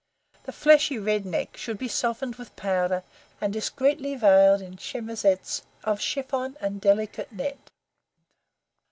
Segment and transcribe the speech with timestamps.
[0.45, 3.03] The fleshy, red neck should be softened with powder
[3.39, 7.69] and discreetly veiled in chemisettes of chiffon and delicate net.